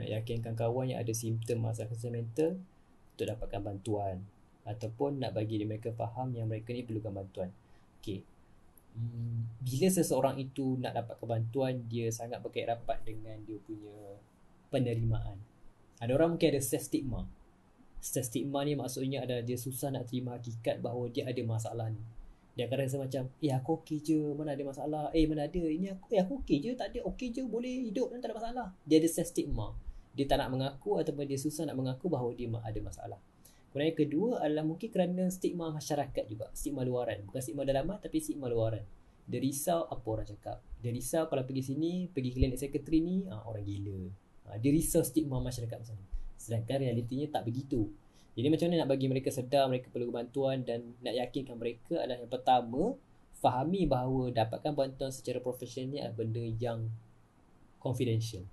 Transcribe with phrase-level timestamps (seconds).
[0.00, 2.50] yakinkan kawan yang ada simptom masalah kesihatan mental
[3.12, 4.16] untuk dapatkan bantuan
[4.64, 7.50] ataupun nak bagi mereka faham yang mereka ni perlukan bantuan.
[8.00, 8.24] Okey.
[8.92, 14.20] Hmm, bila seseorang itu nak dapat bantuan dia sangat berkait rapat dengan dia punya
[14.72, 15.36] penerimaan.
[16.00, 17.28] Ada orang mungkin ada self stigma.
[18.00, 22.00] Self stigma ni maksudnya adalah dia susah nak terima hakikat bahawa dia ada masalah ni.
[22.52, 25.08] Dia akan rasa macam, eh aku okey je, mana ada masalah.
[25.16, 28.12] Eh mana ada, ini aku, eh aku okey je, tak ada, okey je, boleh hidup
[28.20, 28.66] tak ada masalah.
[28.84, 29.72] Dia ada self stigma.
[30.12, 33.20] Dia tak nak mengaku ataupun dia susah nak mengaku bahawa dia ada masalah.
[33.72, 36.52] Kemudian yang kedua adalah mungkin kerana stigma masyarakat juga.
[36.52, 37.24] Stigma luaran.
[37.24, 38.84] Bukan stigma dalaman tapi stigma luaran.
[39.24, 40.60] Dia risau apa orang cakap.
[40.84, 43.96] Dia risau kalau pergi sini, pergi klinik sekretari ni, ha, orang gila.
[44.44, 46.04] Ha, dia risau stigma masyarakat macam ni.
[46.36, 47.88] Sedangkan realitinya tak begitu.
[48.32, 52.16] Jadi macam mana nak bagi mereka sedar mereka perlu bantuan dan nak yakinkan mereka adalah
[52.16, 52.96] yang pertama
[53.44, 56.88] fahami bahawa dapatkan bantuan secara profesional ni adalah benda yang
[57.82, 58.46] confidential.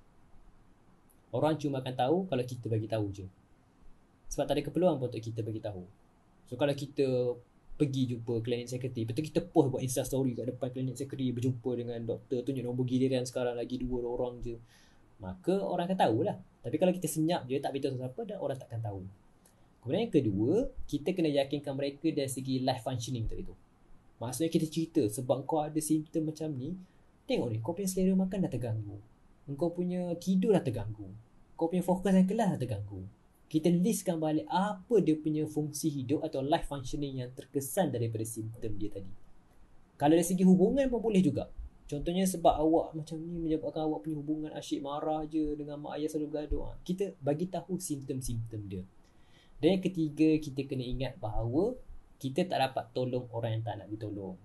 [1.30, 3.26] Orang cuma akan tahu kalau kita bagi tahu je.
[4.34, 5.86] Sebab tak ada keperluan pun untuk kita bagi tahu.
[6.50, 7.38] So kalau kita
[7.80, 11.72] pergi jumpa klinik sekretari, betul kita post buat Insta story kat depan klinik sekretari berjumpa
[11.78, 14.58] dengan doktor tunjuk nombor giliran sekarang lagi dua orang je.
[15.22, 16.36] Maka orang akan tahulah.
[16.66, 19.06] Tapi kalau kita senyap je tak beritahu siapa dan orang takkan tahu.
[19.80, 20.54] Kemudian yang kedua,
[20.86, 23.56] kita kena yakinkan mereka dari segi life functioning tadi tu.
[24.20, 26.76] Maksudnya kita cerita sebab kau ada simptom macam ni,
[27.24, 28.98] tengok ni, kau punya selera makan dah terganggu.
[29.56, 31.08] Kau punya tidur dah terganggu.
[31.56, 33.02] Kau punya fokus dalam kelas dah terganggu.
[33.50, 38.78] Kita listkan balik apa dia punya fungsi hidup atau life functioning yang terkesan daripada simptom
[38.78, 39.10] dia tadi.
[39.98, 41.50] Kalau dari segi hubungan pun boleh juga.
[41.90, 46.14] Contohnya sebab awak macam ni menyebabkan awak punya hubungan asyik marah je dengan mak ayah
[46.14, 46.62] selalu gaduh.
[46.70, 48.86] Ha, kita bagi tahu simptom-simptom dia.
[49.60, 51.76] Dan yang ketiga, kita kena ingat bahawa
[52.20, 54.36] kita tak dapat tolong orang yang tak nak ditolong.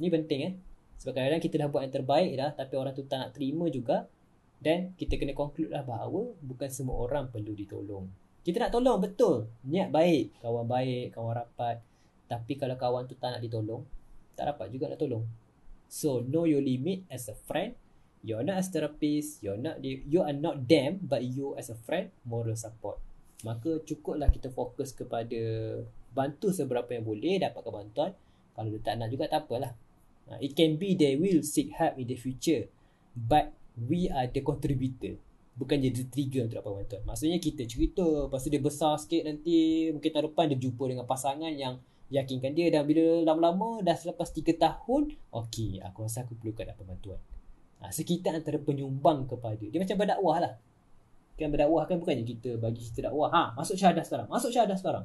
[0.00, 0.52] Ini penting eh.
[1.00, 4.06] Sebab kadang-kadang kita dah buat yang terbaik dah tapi orang tu tak nak terima juga
[4.62, 8.06] dan kita kena conclude lah bahawa bukan semua orang perlu ditolong.
[8.46, 9.50] Kita nak tolong betul.
[9.66, 11.82] Niat baik, kawan baik, kawan rapat.
[12.30, 13.82] Tapi kalau kawan tu tak nak ditolong,
[14.38, 15.26] tak dapat juga nak tolong.
[15.92, 17.76] So, know your limit as a friend.
[18.22, 22.14] You're not as therapist, you're not you are not them but you as a friend
[22.22, 23.02] moral support
[23.42, 25.40] maka cukuplah kita fokus kepada
[26.14, 28.12] bantu seberapa yang boleh dapatkan bantuan.
[28.52, 29.72] Kalau dia tak nak juga tak apalah.
[30.30, 32.70] Uh, it can be they will seek help in the future
[33.16, 35.18] but we are the contributor.
[35.58, 37.02] Bukan jadi trigger untuk dapat bantuan.
[37.04, 41.04] Maksudnya kita cerita lepas tu dia besar sikit nanti mungkin tahun depan dia jumpa dengan
[41.04, 41.76] pasangan yang
[42.12, 46.84] yakinkan dia dan bila lama-lama dah selepas 3 tahun okey aku rasa aku perlukan dapat
[46.84, 47.20] bantuan.
[47.82, 50.54] Ha, sekitar antara penyumbang kepada dia macam berdakwah lah
[51.38, 53.32] kan berdakwah kan bukannya kita bagi kita dakwah.
[53.32, 55.04] Ha masuk syahadah sekarang masuk syahadah sekarang.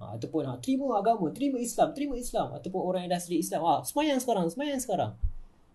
[0.00, 3.60] Ha, ataupun ha, terima agama terima Islam terima Islam ataupun orang yang dah sedia Islam.
[3.66, 5.12] Ha semayang sekarang semayang sekarang.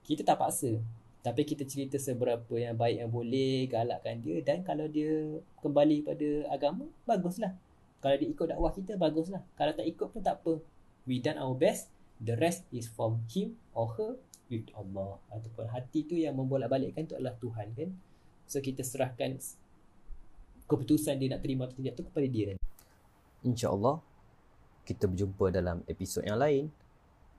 [0.05, 0.81] Kita tak paksa.
[1.25, 6.29] Tapi kita cerita seberapa yang baik yang boleh galakkan dia dan kalau dia kembali pada
[6.53, 7.57] agama baguslah.
[7.97, 9.41] Kalau dia ikut dakwah kita baguslah.
[9.57, 10.61] Kalau tak ikut pun tak apa.
[11.09, 11.89] We done our best.
[12.21, 14.21] The rest is from him or her
[14.53, 15.17] with Allah.
[15.33, 17.89] Ataupun hati tu yang membolak-balikkan tu adalah Tuhan kan?
[18.45, 19.41] So kita serahkan
[20.65, 22.57] keputusan dia nak terima atau tidak tu kepada dia kan.
[23.45, 24.01] InsyaAllah
[24.85, 26.69] kita berjumpa dalam episod yang lain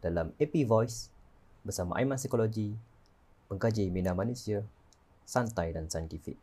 [0.02, 1.10] dalam Epi Voice
[1.66, 2.70] bersama Aiman Psikologi,
[3.50, 4.62] pengkaji minda manusia,
[5.26, 6.38] santai dan saintifik.